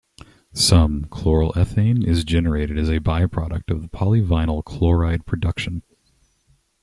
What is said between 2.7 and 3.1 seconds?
as a